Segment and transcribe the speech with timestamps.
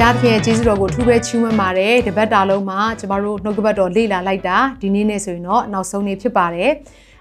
[0.00, 6.70] ရသဖြင့်ကျေးဇူးတော်ကိုထူးပဲချီးမွမ်းပါတယ်တပတ်တာလုံးမှာကျမတို့နှုတ်ကပတ်တော်လေ့လာလိုက်တာဒီနေ့နဲ့ဆိုရင်တော့နောက်ဆုံးနေ့ဖြစ်ပါတယ်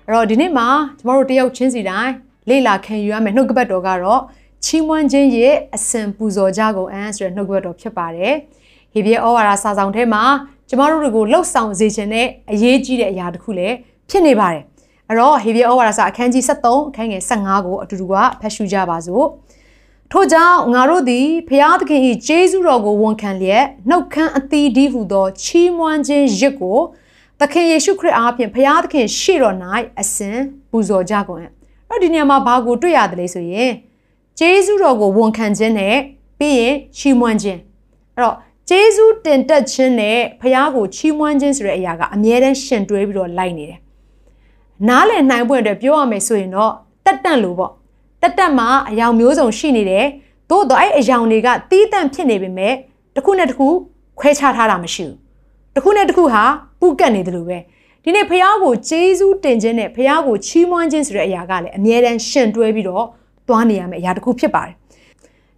[0.06, 0.68] အဲ့တော့ဒီနေ့မှာ
[1.00, 2.14] ကျမတို့တယောက်ချင်းစီတိုင်း
[2.50, 4.22] လေ့လာခံယူရမယ့်နှုတ်ကပတ်တော်ကတော့
[4.66, 8.34] ချီးမွမ်းခြင်းရဲ့အစဉ်ပူဇော်ကြကုန်အန်းဆိုတဲ့နှုတ်ကပတ်တော်ဖြစ်ပါတယ်
[8.94, 10.24] ဟေဘရဲဩဝါဒစာဆောင်ထဲမှာ
[10.70, 13.76] ကျမတို့တွေကိုလှုပ်ဆောင်စေခြင်းနဲ့အရေးကြီးတဲ့အရာတစ်ခုလည်း
[14.10, 14.64] ဖြစ်နေပါတယ်
[15.08, 19.26] အဲ့တော့ဟေဘရဲဩဝါဒစာအခန်းကြီး73အခန်းငယ်15ကိုအတူတူကဖတ်ရှုကြပါစို့
[20.14, 26.80] ထို့ကြောင့်ငါတို့သည်ဖျားသခင်၏ကျေးဇူးတော်ကိုဝန်ခံလျက်နှုတ်ခမ်းအသီးဒီဟုသောချီးမွမ်းခြင်းရစ်ကို
[27.40, 29.56] သခင်ယေရှုခရစ်အားဖြင့်ဖျားသခင်ရှေ့တော်၌
[30.00, 30.38] အစဉ်
[30.72, 31.52] ပူဇော်ကြကုန်အံ့
[31.90, 33.72] အဲ့တော့ဒီနေရာမှာဘာကိုတွေ့ရတယ်လဲဆိုရင်
[34.40, 35.96] ကျေးဇူးတော်ကိုဝန်ခံခြင်းနဲ့
[36.40, 37.60] ပြီးရင်ချီးမွမ်းခြင်း
[38.16, 38.36] အဲ့တော့
[38.70, 43.80] ကျေးဇူးတင်တက်ခြင်းနဲ့ဖျားကိုချီးမွမ်းခြင်းဆိုတဲ့အရာကအမြဲတမ်းရှင်တွဲပြီးတော့လိုက်နေတယ်
[44.88, 46.74] နားလည်နိုင်ဖို့အတွက်ပြောရမယ်ဆိုရင်တော့
[47.06, 47.72] တက်တန့်လို့ပေါ့
[48.22, 50.06] တက်တက်မှာအယောင်မျိုးစုံရှိနေတယ်
[50.50, 52.74] သို့တော့အဲ့အယောင်တွေကတီးတန့်ဖြစ်နေပေမဲ့
[53.16, 53.68] တစ်ခုနဲ့တစ်ခု
[54.20, 55.16] ခွဲခြားထားတာမရှိဘူး
[55.76, 56.44] တစ်ခုနဲ့တစ်ခုဟာ
[56.80, 57.58] ပူကတ်နေတယ်လို့ပဲ
[58.04, 63.06] ဒီနေ့ဖះကိုဂျေဇူးတင်ခြင်းနဲ့ဖះကိုချီးမွမ်းခြင်းဆိုတဲ့အရာကလည်းအမြဲတမ်းရှင်တွဲပြီးတော့
[63.48, 64.76] သွားနေရမယ့်အရာတစ်ခုဖြစ်ပါတယ်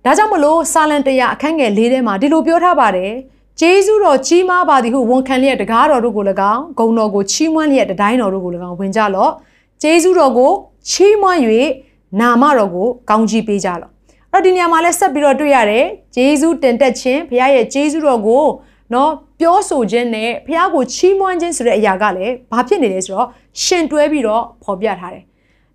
[0.06, 3.12] ဒါကြောင့်မလို့စာလံတရားအခန်းငယ်၄ထဲမှာဒီလိုပြောထားပါတယ်
[3.60, 9.32] ဂျေဇုတော်ချီးမားပါသည်ဟုဝန်ခံလျက်တကားတော်တို့ကို၎င်းဂုံတော်ကိုချီးမွမ်းလျက်တတိုင်းတော်တို့ကို၎င်းဝင်ကြလော့
[9.82, 10.52] ဂျေဇုတော်ကို
[10.90, 11.40] ချီးမွမ်း၍
[12.20, 13.92] နာမတော်ကိုကောင်းကြီးပေးကြလော့
[14.32, 18.46] အဲ့တော့ဒီနေရာမှာလဲဆက်ပြီးတော့တွေ့ရတယ်ဂျေဇုတင်တက်ခြင်းဘုရားရဲ့ဂျေဇုတော်ကို
[18.94, 23.28] နော်ပြောဆိုခြင်းနဲ့ဘုရားကိုချီးမွမ်းခြင်းဆိုတဲ့အရာကလည်းဘာဖြစ်နေလဲဆိုတော့
[23.64, 25.24] ရှင်တွဲပြီးတော့ဖော်ပြထားတယ်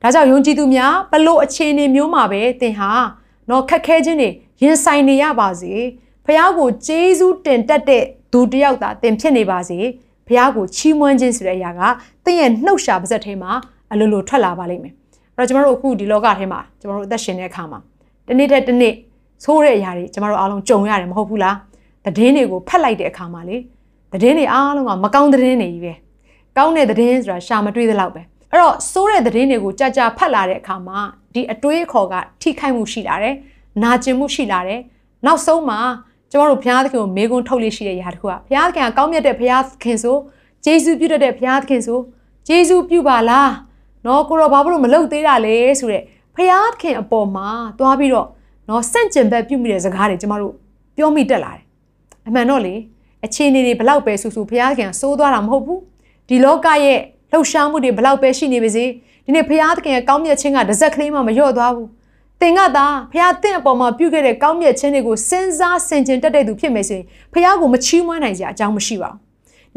[0.03, 2.91] ဒါကြောင့်ယုံကြည်သူများဘလို့အခြေအနေမျိုးမှာပဲသင်ဟာ
[3.51, 4.31] နော်ခက်ခဲခြင်းတွေ
[4.63, 5.73] ရင်ဆိုင်နေရပါစေ
[6.27, 9.79] ဘုရားကိုဂျေဇုတင်တက်တဲ့သူတစ်ယောက်သာသင်ဖြစ်နေပါစေ
[10.27, 11.83] ဘုရားကိုချီးမွမ်းခြင်းဆိုတဲ့အရာက
[12.25, 13.53] သင်ရဲ့နှုတ်ရှာပါဇက်ထဲမှာ
[13.93, 14.98] အလိုလိုထွက်လာပါလိမ့်မယ်အဲ့
[15.39, 17.79] တော့ကျမတို့အခုဒီလောကထဲမှာကျမတို့အသက်ရှင်တဲ့အခါမှာ
[18.29, 18.95] တနေ့တစ်နေ့
[19.45, 21.57] ဆိုးတဲ့အရာတွေကျမတို့အားလုံးကြုံရတယ်မဟုတ်ဘူးလား
[22.05, 23.57] သတင်းတွေကိုဖတ်လိုက်တဲ့အခါမှာလေ
[24.13, 25.95] သတင်းတွေအားလုံးကမကောင်းသတင်းတွေကြီးပဲ
[26.57, 30.99] ကောင်းတဲ့သတင်းဆိုတာရှာမတွေ့သလောက်ပဲအဲ့တော့ဆိုးတဲ့သတင်းတွေကိုကြာကြာဖတ်လာတဲ့အခါမှာ
[31.35, 33.35] ဒီအတွေးအခေါ်ကထိခိုက်မှုရှိလာတယ်
[33.83, 34.81] နာကျင်မှုရှိလာတယ်
[35.27, 35.79] နောက်ဆုံးမှာ
[36.31, 40.17] ကျမတို့ဘုရားသခင်ကိုမေးခွန်းထုတ်လို့ရှိတဲ့ຢာတစ်ခုကဘုရားသခင်ကကောင်းမြတ်တဲ့ဘုရားသခင်ဆို
[40.65, 41.99] ဂျေဇုပြုတတ်တဲ့ဘုရားသခင်ဆို
[42.49, 43.51] ဂျေဇုပြုပါလား
[44.07, 46.03] နော်ကိုရောဘာလို့မလုပ်သေးတာလဲဆိုတဲ့
[46.35, 47.49] ဖျားခင်အပေါ်မှာ
[47.79, 48.27] သွားပြီးတော့
[48.69, 50.55] နော်စန့်ကျင်ဘက်ပြုမိတဲ့စကားတွေကျမတို့
[50.97, 51.63] ပြောမိတက်လာတယ်
[52.29, 52.75] အမှန်တော့လေ
[53.25, 55.81] အခြေအနေတွေဘလောက်ပဲဆူဆူဖျားခင်စိုးသွားတာမဟုတ်ဘူး
[56.29, 57.01] ဒီလောကရဲ့
[57.33, 58.85] လှုပ်ရှားမှုတွေဘလောက်ပဲရှိနေပါစေ
[59.25, 61.89] ဒီနေ့ဖျားသခင်ရဲ့ကောင်းမြတ်ခြင်းကတစ်စက်ကလေးမှမလျော့သွားဘူး
[62.41, 69.28] သင်ကသာဖះသင်အပေါ်မှာပြုခဲ့တဲ့ကောင်းမြတ်ခြင်းတွေကိုစဉ်းစားဆင်ခြင်တတ်တဲ့သူဖြစ်မယ်ဆိုရင်ဖះကိုမချီးမွမ်းနိုင်စရာအကြောင်းမရှိပါဘူးဒီ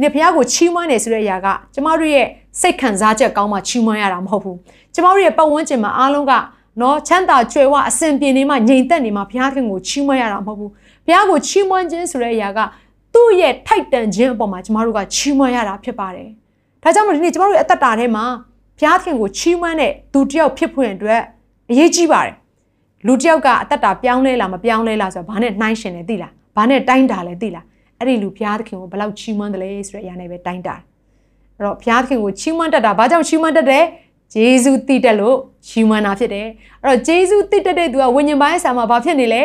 [0.02, 2.28] နေ့ဖះကိုချီးမွမ်းတယ်ဆိုတဲ့အရာကကျမတို့ရဲ့
[2.60, 4.58] စိတ်ခံစားချက်ကောင်းမှချီးမွမ်းရတာမဟုတ်ဘူး
[4.94, 6.34] ကျမတို့ရဲ့ပတ်ဝန်းကျင်မှာအားလုံးက
[6.82, 10.72] နော်ချမ်းသာကြွယ်ဝအစဉ်ပြေနေမှငြိမ်သက်နေမှဘုရားခင်ကိုချီးမွမ်းရတာမဟုတ်ဘူး
[11.06, 12.60] ဘုရားကိုချီးမွမ်းခြင်းဆိုတဲ့အရာက
[13.14, 16.30] သူ့ရဲ့ထိုက်တန်ခြင်းအပေါ်မှာကျမတို့ကချီးမွမ်းရတာဖြစ်ပါတယ်
[16.84, 18.26] ဒါကြောင့်မို့ဒီနေ့ကျမတို့ရဲ့အသက်တာထဲမှာ
[18.78, 21.22] ဘုရားခင်ကိုချီးမွမ်းတဲ့သူတစ်ယောက်ဖြစ်ဖွယ်အတွက်
[21.72, 22.36] အရေးကြီးပါတယ်
[23.08, 27.66] လူတစ်ယောက်ကအသက်တာပြောင်းလဲလားမပြောင်းလဲလားဆိုတော့ဘာနဲ့နှိုင်းရှင်လဲသိလားဘာနဲ့တိုင်းတာလဲသိလား
[28.02, 30.76] အဲ့ဒီလူဘုရားသခင်ကိုဘယ်လောက်ချီးမွမ်းတယ်လဲဆိုတဲ့အရာနဲ့ပဲတိုင်းတာ
[31.58, 33.86] အဲ့တော့ဘုရားသခင်ကိုချီးမွမ်းတတ်တာဘာကြောင့်ချီးမွမ်းတတ်တယ်
[34.34, 36.48] ဂျေဇုတည်တက်လို့ချီးမွမ်းတာဖြစ်တယ်
[36.84, 39.42] အဲ့တော့ဂျေဇုတည်တက်တဲ့သူကဝိညာဉ်ပိုင်းဆာမှာဘာဖြစ်နေလဲ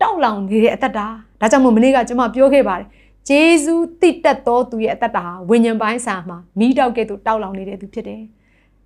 [0.00, 1.06] တောက်လောင်နေတဲ့အသက်တာ
[1.40, 2.86] ဒါကြောင့်မို့မနေ့ကကျွန်မပြောခဲ့ပါတယ်
[3.28, 8.22] ဂျေဇုတည်တက်သောသူရဲ့အသက်တာဟာဝိညာဉ်ပိုင်းဆာမှာမိတောက်ကဲ့သို့တောက်လောင်နေတဲ့သူဖြစ်တယ်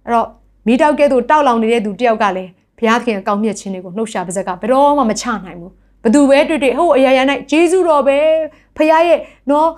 [0.04, 0.28] အဲ့တော့
[0.66, 5.72] မိတောက်ကဲ့သို့တောက်လောင်နေတဲ့သူတယောက်ကလည်းဘုရားခင်အကောင်းမြတ်ခြင်းတွေကိုနှုတ်ရှာပါစက်ကဘယ်တော့မှမချနိုင်ဘူး
[6.04, 8.18] ဘသူပဲတွေ့တွေ့ဟိုအရာရာ၌ဂျေဇုတော်ပဲ
[8.76, 9.18] ဖခင်ရဲ့
[9.50, 9.68] နော်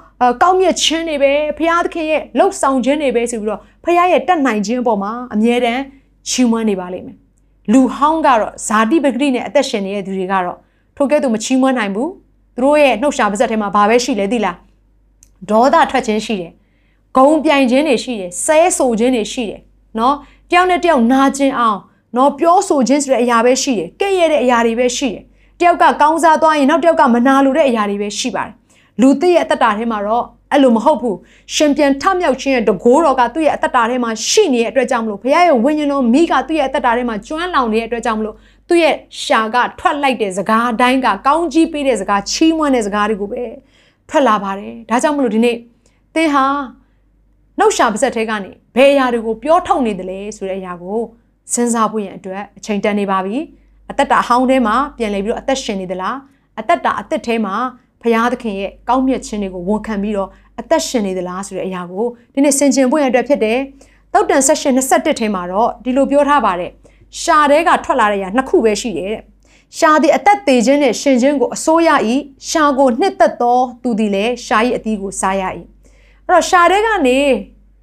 [0.42, 5.82] ကောင်းမြတ်ခြင်းတွေပဲဖခင်သခင်ရဲ့လှုပ်ဆောင်ခြင်းတွေပဲဆိုပြီးတော့ဖခင်ရဲ့တတ်နိုင်ခြင်းအပေါ်မှာအမြဲတမ်း
[6.28, 7.16] ချီးမွမ်းနေပါလိမ့်မယ်
[7.72, 10.56] လူဟောင်းကတော့ဇာတိပဂတိနဲ့အသက်ရှင်နေတဲ့သူတွေကတော့
[10.96, 12.10] ထိုကဲ့သို့မချီးမွမ်းနိုင်ဘူး
[12.56, 14.56] သူတို့ရဲ့နှုတ်ရှာပါစက်ထဲမှာဘာပဲရှိလဲသိလား
[15.50, 16.52] ဒေါသထွက်ခြင်းရှိတယ်
[17.16, 19.60] ဂုံပြိုင်ခြင်းတွေရှိတယ်ဆဲဆိုခြင်းတွေရှိတယ်
[19.98, 20.14] နော်
[20.50, 21.78] တယောက်နဲ့တယောက်နာကျင်အောင်
[22.16, 25.24] နော်ပြောဆိုခြင်းဆိုတဲ့အရာပဲရှိတယ်ကဲ့ရဲ့တဲ့အရာတွေပဲရှိတယ်
[25.60, 28.52] တယောက်ကကောင်းစားသွားရင်နောက်တယောက်ကမနာလိုတဲ့အရာတွေပဲရှိပါတယ်
[29.00, 31.16] လူသိရဲ့အတ္တတာထဲမှာတော့အဲ့လိုမဟုတ်ဘူး
[31.54, 38.36] ရှင်ပြန်ထမြောက်ခြင်းရဲ့တကိုးတော်ကသူ့ရဲ့အတ္တတာထဲမှာရှိနေတဲ့အတွက်ကြောင့်မလို့ဘုရားရဲ့ဝိညာဉ်တော်မိကသူ့ရဲ့အတ္တတာထဲမှာကျွမ်းလောင်နေတဲ့အတွက်ကြောင့်မလို့
[38.68, 38.94] သူ့ရဲ့
[39.24, 43.44] ရှာကထွက်လိုက်တဲ့စကားအတိုင်းကကောင်းကြီးပေးတဲ့စကားချီးမွမ်းတဲ့စကားတွေကိုပဲ
[44.08, 45.56] ထွက်လာပါတယ်ဒါကြောင့်မလို့ဒီနေ့
[46.14, 46.44] သင်ဟာ
[47.58, 50.98] နှုတ်ရှာပါဇက်ထဲကနေဘယ်အရာတွေကိုပြောထုတ်နေတယ်လဲဆိုတဲ့အရာကို
[51.52, 53.36] စဉ်းစားဖို့ရန်အတွက်အချိန်တန်နေပါပြီ
[53.90, 56.16] အသက်တာအဟောင်းထဲမှာပြန်လည်ပြီးတော့အသက်ရှင်နေသလား
[56.60, 57.54] အသက်တာအသက်ထဲမှာ
[58.02, 60.28] ဖရာသခင်ရဲ့ကောင်းမြတ်ခြင်းတွေကိုဝန်ခံပြီးတော့
[60.60, 63.58] အသက်ရှင်နေသလားဆိုတဲ့အရာကိုဒီနေ့ဆင်ခြင်ဖို့ရန်အတွက်ဖြစ်တယ်
[64.12, 66.70] တောက်တန်ဆက်ရှင်21ထဲမှာတော့ဒီလိုပြောထားပါတယ်
[67.20, 69.22] ရှာတဲကထွက်လာတဲ့အရာနှစ်ခုပဲရှိတယ်တဲ့
[69.78, 71.90] ရှာသည်အသက်သေးခြင်းနဲ့ရှင်ခြင်းကိုအစိုးရ၏
[72.48, 75.42] ရှာကိုနှစ်သက်သောသူသည်လည်းရှာ၏အသီးကိုစားရ၏
[76.26, 77.18] အဲ့တော့ရှာတဲကနေ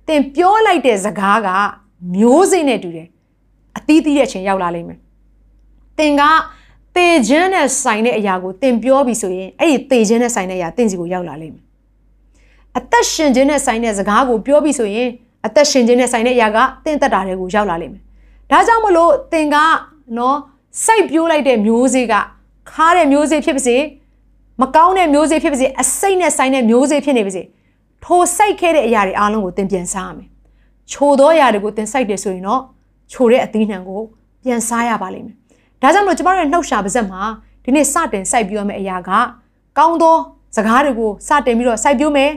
[0.08, 1.50] သင်ပြောလိုက်တဲ့စကားက
[2.16, 3.08] မျိုးစိနဲ့တူတယ်
[3.78, 5.00] အသီးသီးတဲ့အချိန်ရောက်လာလိမ့်မယ်
[5.98, 6.22] သင်က
[6.95, 11.63] တေခြင်းနဲ့ဆိုင်တဲ့အရာကိုသင်ပြောပြီဆိုရင်အဲ့ဒီတေခြင်းနဲ့ဆိုင်တဲ့အရာသင်စီကိုရောက်လာလိမ့်မယ်
[12.78, 15.10] အသက်ရှင်ခြင်းနဲ့ဆိုင်တဲ့စကားကိုပြောပြီဆိုရင်
[15.45, 18.01] အသက်ရှင်ခြင်းနဲ့ဆိုင်တဲ့အရာကသင်သက်တာတွေကိုရောက်လာလိမ့်မယ်
[18.51, 19.56] ဒါကြောင့်မလို့သင်က
[20.18, 20.38] နော်
[20.86, 22.13] စိုက်ပြိုးလိုက်တဲ့မျိုးစေ့က
[22.72, 23.78] ခါတဲ့မျိုးစေ့ဖြစ်ပါစေ
[24.62, 27.42] မကောင်းတဲ့မျိုးစေ့ဖြစ်ပါစေအစိတ်နဲ့ဆိုင်တဲ့မျိုးစေ့ဖြစ်နေပါစေ
[28.06, 30.30] ထိုစိုက်ခဲ့တဲ့အရာတွေအားလုံးကိုသင်ပြန်စားရမယ်
[30.92, 32.62] ချိုသောအရာတွေကိုသင်စိုက်တယ်ဆိုရင်တော့
[33.12, 34.01] ချိုတဲ့အသီးနှံကို
[34.44, 35.36] ပြန်စားရပါလိမ့်မယ်
[35.83, 37.21] ဒါကြောင့်မလို့ကျမတို့ရဲ့နှုတ်ရှာပါဇက်မှာ
[37.63, 39.09] ဒီနေ့စတင်စိုက်ပြိုးရမယ့်အရာက
[39.77, 40.18] ကောင်းသော
[40.56, 42.30] စကားတွေကိုစတင်ပြီးတော့စိုက်ပြိုးမယ်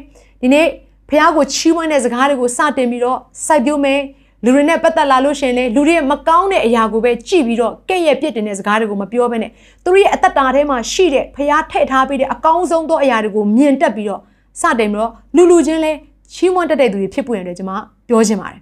[0.43, 0.67] ဒီနေ့
[1.09, 4.01] ဖះကိုချီးမွမ်းတဲ့စကားတွေကိုစတင်ပြီးတော့စိုက်ပြိုးမယ်
[4.45, 9.51] လူတွေနဲ့ပတ်သက်လာလို့ရှင်လေလူတွေရဲ့မကောင်းတဲ့အရာကိုပဲကြည့်ပြီးတော့ကဲ့ရဲ့ပြစ်တင်တဲ့စကားတွေကိုမပြောဘဲနဲ့
[9.85, 14.21] သူတို့ရဲ့အသက်တာထဲမှာရှိတဲ့ဖះထည့်ထားပေးတဲ့အကောင်းဆုံးသောအရာတွေကိုမြင်တက်ပြီးတော့
[14.61, 15.93] စတင်ပြီးတော့လူလူချင်းလဲ
[16.33, 17.73] ချီးမွမ်းတတ်တဲ့သူတွေဖြစ်ပွင့်တယ်ကျွန်မ
[18.09, 18.61] ပြောချင်ပါတယ်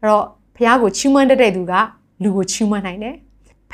[0.00, 0.24] အဲ့တော့
[0.56, 1.72] ဖះကိုချီးမွမ်းတတ်တဲ့သူက
[2.22, 3.14] လူကိုချီးမွမ်းနိုင်တယ်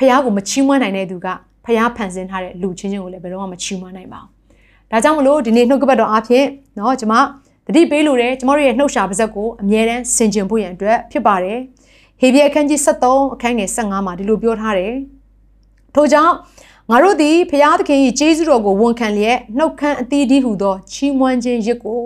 [0.10, 1.26] ះကိုမချီးမွမ်းနိုင်တဲ့သူက
[1.64, 4.30] ဖះဖန်ဆင်းထားတဲ့လူချင်းချင်းကိုလည်းဘယ်တော့မှမချီးမွမ်းနိုင်ပါဘူး
[4.90, 6.46] ဒါကြောင့်မလို့ဒီနေ့နှုတ်ကပတ်တော်အားဖြင့်
[6.76, 7.14] เนาะကျွန်မ
[7.66, 11.58] တတိပေးလို့တယ်ကျမတို့ရဲ့နှုတ်ရှာပါဇက်ကိုအမြဲတမ်းဆင်ခြင်ဖို့ရန်အတွက်ဖြစ်ပါတယ်
[12.20, 14.94] ဟေဘရဲအခန်းကြီး73အခန်းငယ်15မှာဒီလိုပြောထားတယ်
[15.94, 16.34] ထို့ကြောင့်
[16.90, 22.02] ငါတို့သည်ဖျားသခင်၏ကျေးဇူးတော်ကိုဝန်ခံလျက်နှုတ်ခမ်းအသီးဒီဟုသောချီးမွမ်းခြင်းရစ်ကို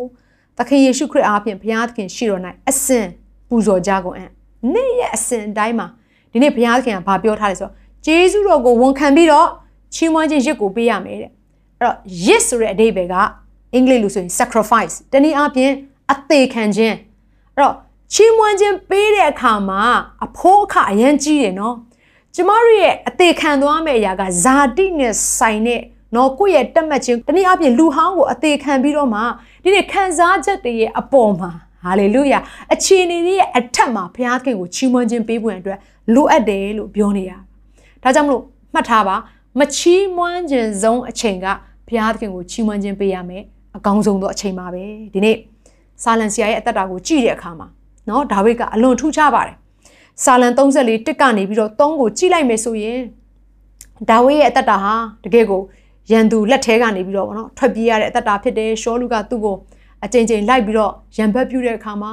[0.59, 3.07] သခင်ယေရှုခရစ်အားဖြင့်ဖျားသခင်ရှိတော်၌အစဉ်
[3.49, 4.31] ပူဇော်ကြကုန်အံ့
[4.75, 5.87] နေ့ရက်အစဉ်တိုင်းမှာ
[6.33, 7.73] ဒီနေ့ဖျားသခင်ကဘာပြောထားလဲဆိုတော့
[8.06, 9.48] ကျေးဇူးတော်ကိုဝန်ခံပြီးတော့
[9.94, 11.32] ချီးမွမ်းခြင်းရစ်ကိုပေးရမယ်တဲ့အဲ့
[11.82, 13.16] တော့ရစ်ဆိုတဲ့အဓိပ္ပာယ်က
[13.74, 15.74] အင်္ဂလိပ်လိုဆိုရင် sacrifice တနည်းအားဖြင့်
[16.12, 16.96] အသေးခံခြင်း
[17.56, 17.74] အဲ့တော့
[18.14, 19.82] ချီးမွမ်းခြင်းပေးတဲ့အခါမှာ
[20.26, 21.76] အဖိုးအခအရန်ကြီးတယ်နော်
[22.36, 25.82] ကျမတို့ရဲ့အသေးခံသွားမယ့်အရာကဇာတိနဲ့ဆိုင်တဲ့
[26.16, 29.22] နော်ကိုယ့်ရဲ့တက်မှတ်ခြင်းတနည်းအားဖြင့်လူဟောင်းကိုအသေးခံပြီးတော့မှ
[29.64, 31.52] ဒီနေ့ခံစားချက်တွေရဲ့အပေါ်မှာ
[31.84, 32.40] ဟာလေလုယာ
[32.74, 35.80] အခြေအနေတွေရဲ့အထက်မှာဘုရားခင်ကိုချီးမွမ်းခြင်းပေးဖို့အတွက်
[36.14, 37.38] လိုအပ်တယ်လို့ပြောနေရတာ
[38.05, 38.43] ဒါကြောင့်မလို့
[38.75, 39.17] မှတ်ထားပါ
[39.59, 41.47] မချီးမွမ်းခြင်းဆုံးအချိန်က
[41.89, 43.43] ဘုရားသခင်ကိုချီးမွမ်းခြင်းပေးရမယ်
[43.77, 44.85] အကောင်းဆုံးသောအချိန်ပါပဲ
[45.15, 45.37] ဒီနေ့
[46.03, 47.67] ဆာလန်ဆရာရဲ့အသက်တာကိုကြည့်တဲ့အခါမှာ
[48.07, 49.57] เนาะဒါဝိဒ်ကအလွန်ထူးခြားပါတယ်
[50.25, 53.01] ဆာလန်34တစ်ကနေပြီးတော့3ကိုကြည့်လိုက်မယ်ဆိုရင်
[54.11, 54.95] ဒါဝိဒ်ရဲ့အသက်တာဟာ
[55.25, 55.63] တကယ်ကို
[56.11, 59.57] ရန်သူလက်ထဲကနေပြီးတော့ဗောနော်ထွက်ပြေးရတဲ့အသက်တာဖြစ်တယ်ရှောလူကသူ့ကို
[60.05, 62.13] အကြိမ်ကြိမ်လိုက်ပြီးတော့ရန်ဘက်ပြုတဲ့အခါမှာ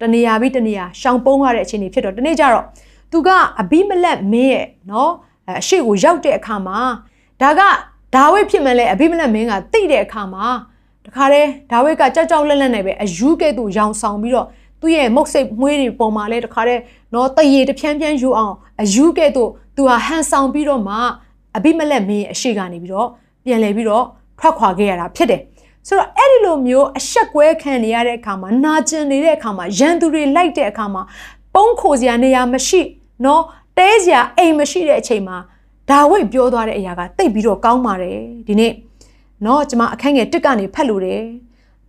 [0.00, 2.64] တနေရာပြီးတနေရာရှောင်ပုန်းရတဲ့အခြေအနေဖြစ်တော့ဒီနေ့ကျတော့
[3.15, 3.29] သူက
[3.61, 5.11] အဘိမလက်မင်းရဲ့နော်
[5.59, 6.79] အရှိကိုရောက်တဲ့အခါမှာ
[7.41, 7.61] ဒါက
[8.15, 10.45] ဒါဝိဖြစ်မှလဲအဘိမလက်မင်းကတိတဲ့အခါမှာ
[11.05, 14.47] တခါတည်းဒါဝိကကြောက်ကြောက်လန့်လန့်နဲ့ပဲအယူကဲ့သို့ရောင်ဆောင်ပြီးတော့
[14.81, 16.81] သူ့ရဲ့မုတ်စိတ်မွေးတွေပေါ်မှာလဲတခါတည်း
[17.13, 20.95] နော်တရေတဖြန်းဖြန်းယူအောင်အယူကဲ့သို့သူဟာဟန်ဆောင်ပြီးတော့မှ
[21.57, 23.07] အဘိမလက်မင်းအရှိကနေပြီးတော့
[23.45, 24.05] ပြန်လဲပြီးတော့
[24.39, 25.41] ထွက်ခွာခဲ့ရတာဖြစ်တယ်
[25.87, 31.01] ဆိုတော့အဲ့ဒီလိုမျိုးအဆက်ကွဲခံနေရတဲ့အခါမှာနာကျင်နေတဲ့အခါမှာရန်သူတွေလိုက်တဲ့အခါမှာ
[31.55, 32.81] ပုံခိုစရာနေရာမရှိ
[33.23, 33.41] နော်
[33.77, 35.37] တဲစရာအိမ်မရှိတဲ့အချိန်မှာ
[35.89, 38.73] ဒါဝိတ်ပြောသွားတဲ့အရာကတိတ်ပြီးတော့ကောင်းပါတယ်ဒီနေ့
[39.45, 41.23] နော်ကျွန်မအခန်းငယ်တစ်ကနေဖတ်လို့တယ်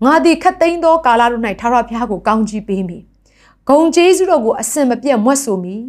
[0.04, 3.02] ငါသည်ခတ်သိမ်းသောကာလတို့၌ထာဝရဘုရားကိုကောင်းချီးပေးမည်
[3.68, 5.82] ဂုံကျေးဇူးတော်ကိုအစင်မပြတ်မွတ်ဆိုမည်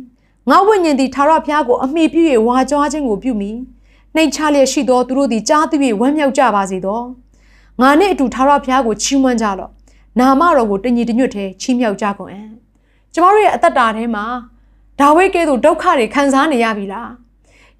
[0.49, 3.57] ငါဝိညာဉ်သည်ထာဝရဘုရားကိုအမိပြု၍ဝါကြွားခြင်းကိုပြုမည်
[4.15, 7.01] နှိမ်ချလျက်ရှိသောသူတို့သည်ကြားသိ၍ဝမ်းမြောက်ကြပါစေသော
[7.81, 9.71] ငါနှင့်အတူထာဝရဘုရားကိုချီးမွမ်းကြလော့
[10.19, 12.49] နာမတော်ကိုတညီတညွတ်ထဲချီးမြှောက်ကြကုန်အံ့
[13.13, 14.25] ကျမတို့ရဲ့အသက်တာထဲမှာ
[14.99, 17.09] ဒါဝိဒ်ကဲ့သို့ဒုက္ခတွေခံစားနေရပြီလား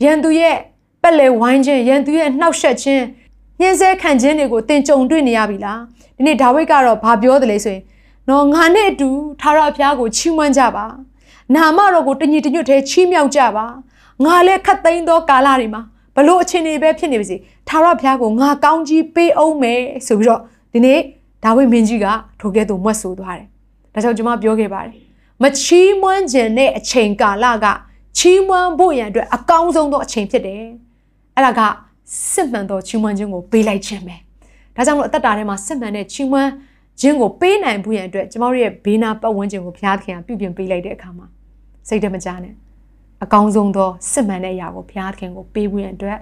[0.04, 0.56] ရန်သူရဲ့
[1.02, 3.04] ပက်လေဝိုင်းခြင်းရန်သူရဲ့နှောက်ယှက်ခြင်း
[3.60, 5.80] ညှင်းဆဲခံခြင်းတွေကိုတင်ကြုံတွေ့နေရပြီလား
[6.18, 7.84] ဒီနေ့ဒါဝိဒ်ကတော့ဘာပြောတယ်လဲဆိုရင်
[8.30, 9.10] နော်ငါနဲ့အတူ
[9.42, 10.86] ထာဝရဘုရားကိုချီးမွမ်းကြပါ
[11.56, 13.66] နာမတော်ကိုတညီတညွတ်ထဲချီးမြှောက်ကြပါ
[14.26, 15.82] ငါလည်းခတ်သိမ်းသောကာလတွေမှာ
[16.16, 17.36] ဘလို့အခြေအနေပဲဖြစ်နေပါစေ
[17.68, 20.42] ထာဝရဘုရားကိုငါကောင်းကြီးပေးအောင်မယ်ဆိုပြီးတော့
[20.74, 21.00] ဒီနေ့
[21.44, 22.06] ဒါဝိဒ်မင်းကြီးက
[22.40, 23.48] ထိုကဲ့သို့မွတ်ဆိုသွားတယ်
[23.94, 25.07] ဒါကြောင့်ကျွန်မပြောခဲ့ပါတယ်
[25.44, 27.66] မချီးမွမ်းခြင်းတဲ့အချိန်ကာလက
[28.18, 30.64] ချီးမွမ်းဖို့ရန်အတွက်အကောင်းဆုံးသောအချိန်ဖြစ်တယ်
[31.36, 31.62] အဲ့ဒါက
[32.32, 34.16] စစ်မှန်သောချီးမွမ်းခြင်းကိုပေးလိုက်ခြင်းပဲ
[34.76, 36.52] ဒါကြောင့်မလို့အသက်တာထဲမှာစစ်မှန်တဲ့ချီးမွမ်း
[37.02, 41.26] ခြင်းကိုပေးနိုင်ဖို့ရန်အတွက်ကျမတို့ရဲ့ဘေးနာပတ်ဝန်းကျင်ကိုဘုရားသခင်ကပြုပြင်ပေးလိုက်တဲ့အခါမှာ
[41.88, 42.54] စိတ်တမကြနဲ့
[43.24, 46.18] အကောင်းဆုံးသောစစ်မှန်တဲ့အရာကိုဘုရားသခင်ကိုပေးဖို့ရန်အတွက်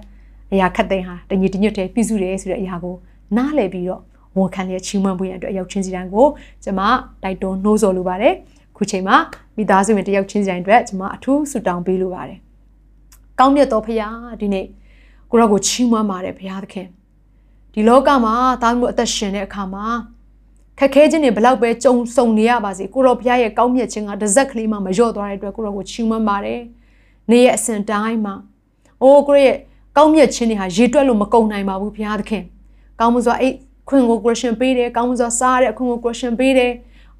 [0.52, 2.94] အရာခတ်သိမ်းဟာတညီတညွတ်တဲ့ပြည့်စုံတယ်ဆိုတဲ့အရာကို
[3.36, 4.02] နားလည်ပြီးတော့
[4.36, 6.26] ဝန်ခံလျက်ချီးမွမ်းဖို့ရန်အတွက်အရောက်ချင်းစီတိုင်းကို
[6.64, 6.82] ကျွန်မ
[7.22, 8.34] တိုက်တွန်းနှိုးဆော်လိုပါတယ်
[8.76, 9.16] ခုချိန်မှာ
[9.56, 12.38] မိသားစုဝင်တယောက်ချင်းစီတိုင်းအတွက်ကျွန်မအထူးဆုတောင်းပေးလိုပါတယ်
[13.38, 14.66] ကောင်းမြတ်သောဖခင်ဒီနေ့
[15.30, 16.86] ကိုရောကိုချီးမွမ်းပါတယ်ဘုရားသခင်
[17.74, 19.86] ဒီလောကမှာသားမျိုးအသက်ရှင်တဲ့အခါမှာ
[20.78, 26.60] ခက်ခဲခြင်းတွေဘလောက်ပဲကြုံဆုံနေရပါစေကိုရောဘုရားရဲ့ကောင်းမြတ်ခြင်းကတစ်စက်ကလေးမှမလျော့သွားတဲ့အတွက်ကိုရောကိုချီးမွမ်းပါတယ်
[27.30, 28.34] နေ့ရဲ့အစဉ်တိုင်းမှာ
[29.02, 29.56] အိုးကိုရဲ့
[29.96, 32.44] ကောင်းမြတ်ခြင်းတွေဟာရေတွက်လို့မကုန်နိုင်ပါဘူးဘုရားသခင်
[33.00, 33.52] ကောင်းမှုစွာအဲ့
[33.88, 36.72] ခွင့်ကို question ပေးတယ်ကောင်းမှုစွာစားတဲ့အခွင့်ကို question ပေးတယ်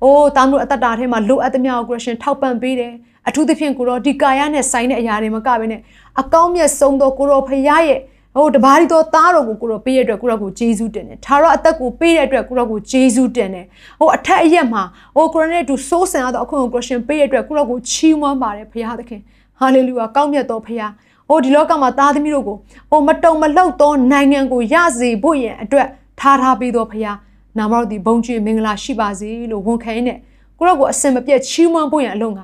[0.02, 2.92] အိုးတာမျိုးအတ္တတာထဲမှာလိုအပ်သမျှကို question ထောက်ပံ့ပေးတယ်
[3.28, 5.80] အထူးသဖြင့်ကိုရောဒီကာယနဲ့ဆိုင်တဲ့အရာတွေမကဘဲနဲ့
[6.20, 8.00] အကောင်းမြတ်ဆုံးသောကိုရောဖရားရဲ့
[8.36, 13.64] ဟိုတပါးရီတော်သားတော်ကိုကိုရောပေးရတဲ့အတွက်ကိုရောကိုဂျေဇုတင်တယ်။သာရအသက်ကိုပေးတဲ့အတွက်ကိုရောကိုဂျေဇုတင်တယ်။
[14.00, 14.82] ဟိုအထက်အရက်မှာ
[15.16, 19.20] ဟိုကိုရောနဲ့တူစိုးစံရသောအခွင့်ကိုကိုရှင်ပေးရတဲ့အတွက်ကိုရောကိုချီးမွမ်းပါတယ်ဖရားသခင်။
[19.58, 20.90] ဟာလေလုယာကောင်းမြတ်တော်ဖရား။
[21.28, 22.56] ဟိုဒီလောကမှာသားသမီးတို့ကို
[22.90, 25.86] ဟိုမတုံမလှုပ်သောနိုင်ငံကိုရစေဖို့ရန်အတွက်
[26.20, 27.16] ထားထားပေးတော်ဖရား။
[27.58, 30.18] နာမတော်ဒီဘုံကျွေမင်္ဂလာရှိပါစေလို့ဝန်ခံရင်းနဲ့
[30.58, 32.40] ကိုရောကိုအစင်မပြတ်ချီးမွမ်းဖို့ရန်အလုံးက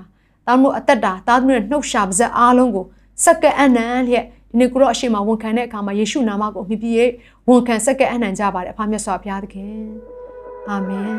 [0.47, 2.85] သားတို့အသက်တာသားသမီးတို့နှုတ်ရှာပါဇက်အားလုံးကို
[3.25, 7.11] စက္ကအနံလျက်ဒီနေ့ကိုရောအရှိမဝန်ခံတဲ့အခါမှာယေရှုနာမကိုမြည်ပြီး
[7.49, 9.77] ဝန်ခံစက္ကအနံကြပါတယ်အဖမြတ်စွာဘုရားသခင်
[10.69, 11.11] အာမင်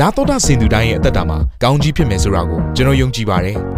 [0.00, 3.58] နာတော်တာစင်သူတိုင်းရဲ့အသက်တာမှာကောင်းကြီးဖြစ်မယ်ဆိုတာကိုကျွန်တော်ယုံကြည်ပါတယ်။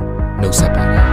[0.41, 1.10] နှုတ်ဆက်ပါတယ်